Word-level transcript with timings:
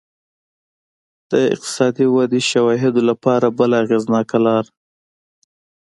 د 1.31 1.33
اقتصادي 1.53 2.05
ودې 2.09 2.41
شواهدو 2.51 3.01
لپاره 3.09 3.47
بله 3.57 3.75
اغېزناکه 3.83 4.37
لار 4.45 4.65